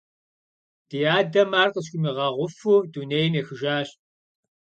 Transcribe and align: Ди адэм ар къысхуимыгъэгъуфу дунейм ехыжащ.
Ди 0.89 0.97
адэм 1.17 1.51
ар 1.61 1.69
къысхуимыгъэгъуфу 1.73 2.75
дунейм 2.91 3.33
ехыжащ. 3.41 3.89